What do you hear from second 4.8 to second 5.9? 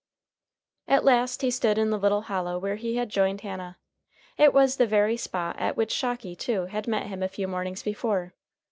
very spot at